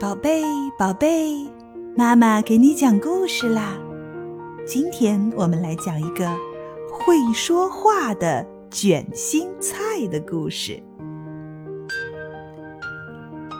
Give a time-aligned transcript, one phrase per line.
[0.00, 0.44] 宝贝，
[0.78, 1.50] 宝贝，
[1.96, 3.76] 妈妈给你讲故事啦！
[4.64, 6.24] 今天我们来讲一个
[6.88, 10.80] 会说话的卷心菜的故事。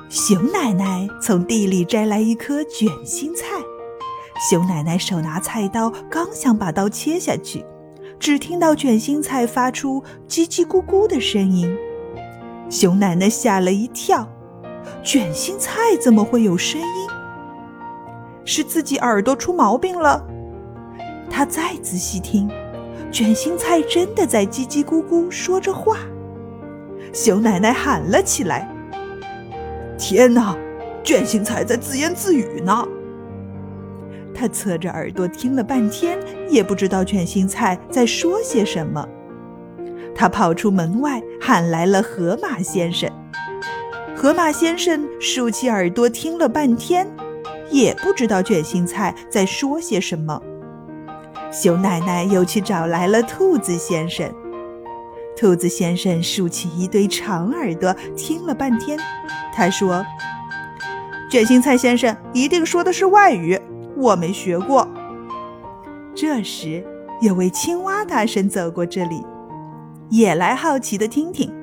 [0.09, 3.47] 熊奶奶从地里摘来一颗卷心菜，
[4.48, 7.65] 熊奶奶手拿菜刀，刚想把刀切下去，
[8.20, 11.77] 只听到卷心菜发出叽叽咕咕的声音，
[12.70, 14.29] 熊奶奶吓了一跳。
[15.02, 16.87] 卷心菜怎么会有声音？
[18.45, 20.24] 是自己耳朵出毛病了。
[21.30, 22.51] 他再仔细听，
[23.12, 25.98] 卷心菜真的在叽叽咕咕说着话。
[27.12, 28.69] 熊奶奶喊了起来
[29.98, 30.56] ：“天哪，
[31.02, 32.87] 卷心菜在自言自语呢！”
[34.34, 36.18] 他侧着耳朵听了半天，
[36.48, 39.07] 也不知道卷心菜在说些什么。
[40.15, 43.10] 他跑出门外，喊来了河马先生。
[44.21, 47.09] 河马先生竖起耳朵听了半天，
[47.71, 50.43] 也不知道卷心菜在说些什么。
[51.52, 54.29] 熊奶奶又去找来了兔子先生。
[55.37, 58.99] 兔子先生竖起一对长耳朵听了半天，
[59.55, 60.05] 他说
[61.30, 63.57] ：“卷心菜先生一定说的是外语，
[63.97, 64.88] 我没学过。”
[66.12, 66.84] 这时，
[67.22, 69.25] 有位青蛙大婶走过这里，
[70.10, 71.55] 也来好奇的听听。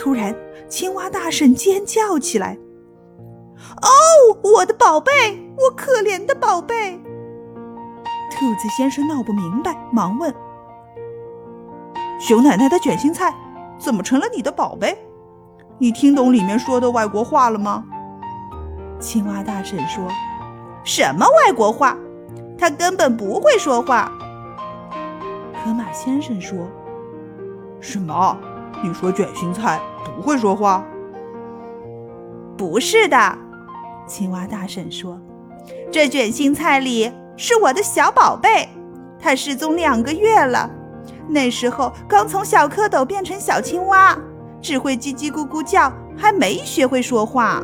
[0.00, 0.34] 突然，
[0.66, 2.56] 青蛙大婶尖叫起来
[3.82, 5.12] ：“哦，我的宝贝，
[5.58, 6.98] 我可怜的宝贝！”
[8.32, 10.34] 兔子先生闹不明白，忙问
[12.18, 13.34] ：“熊奶奶的卷心菜
[13.78, 14.96] 怎么成了你的宝贝？
[15.76, 17.84] 你听懂里面说的外国话了吗？”
[18.98, 20.08] 青蛙大婶说
[20.82, 21.94] ：“什么外国话？
[22.56, 24.10] 他根本不会说话。”
[25.62, 26.56] 河马先生说
[27.80, 28.38] ：“什么？
[28.82, 29.80] 你说卷心菜？”
[30.16, 30.84] 不会说话？
[32.56, 33.38] 不是的，
[34.06, 35.18] 青蛙大婶说
[35.90, 38.68] ：“这卷心菜里是我的小宝贝，
[39.18, 40.68] 它失踪两个月了。
[41.28, 44.18] 那时候刚从小蝌蚪变成小青蛙，
[44.60, 47.62] 只会叽叽咕咕叫，还没学会说话。”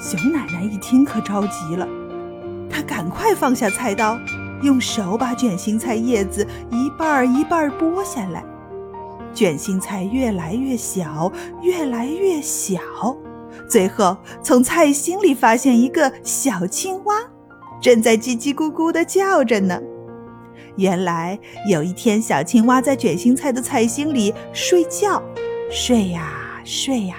[0.00, 1.86] 熊奶奶一听可着急了，
[2.68, 4.18] 她赶快放下菜刀，
[4.62, 8.44] 用手把卷心菜叶子一半儿一半儿剥下来。
[9.34, 11.30] 卷心菜越来越小，
[11.60, 12.80] 越来越小，
[13.68, 17.16] 最后从菜心里发现一个小青蛙，
[17.80, 19.80] 正在叽叽咕咕地叫着呢。
[20.76, 25.22] 原来有一天，小青蛙在卷心菜的菜心里睡觉，
[25.70, 26.32] 睡呀
[26.64, 27.16] 睡呀，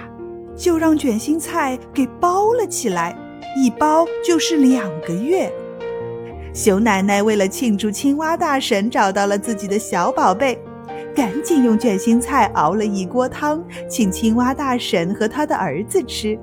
[0.56, 3.16] 就让卷心菜给包了起来，
[3.58, 5.52] 一包就是两个月。
[6.54, 10.58] 熊奶奶为了庆祝青蛙大婶找到了自己的小宝贝。
[11.16, 16.38] 赶紧用卷心菜熬了一锅汤，请青蛙大婶和他的儿子吃。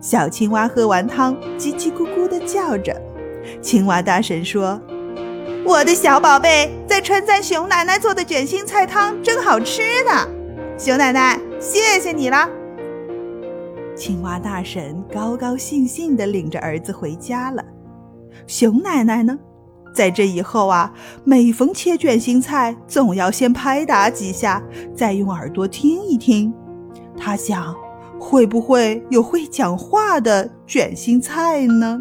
[0.00, 2.94] 小青蛙喝完汤，叽叽咕咕地叫着。
[3.60, 4.80] 青蛙大婶说
[5.66, 10.28] ：“我的小宝贝在称赞熊奶奶做的卷心菜汤真好吃呢。”
[10.78, 12.48] 熊奶奶，谢谢你了。
[13.96, 17.64] 青蛙大婶高高兴兴地领着儿子回家了。
[18.46, 19.36] 熊奶奶呢？
[19.98, 20.94] 在这以后啊，
[21.24, 24.62] 每逢切卷心菜，总要先拍打几下，
[24.94, 26.54] 再用耳朵听一听。
[27.16, 27.74] 他想，
[28.16, 32.00] 会不会有会讲话的卷心菜呢？